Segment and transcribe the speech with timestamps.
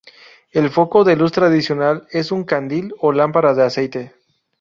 [0.51, 4.15] El foco de luz tradicional es un candil o lámpara de aceite.